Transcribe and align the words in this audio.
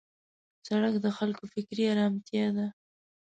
سړک 0.67 0.95
د 1.05 1.07
خلکو 1.17 1.43
فکري 1.53 1.83
آرامتیا 1.93 2.45
ده. 2.57 2.67